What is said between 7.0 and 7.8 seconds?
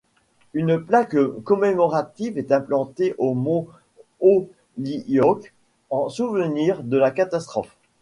catastrophe.